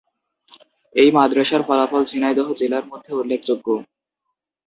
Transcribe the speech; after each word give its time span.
এই 0.95 1.09
মাদ্রাসার 1.11 1.61
ফলাফল 1.67 2.01
ঝিনাইদহ 2.05 2.47
জেলার 2.53 2.85
মধ্যে 2.85 3.11
উল্লেখযোগ্য। 3.15 3.67